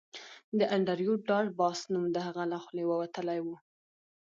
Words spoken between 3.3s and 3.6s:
و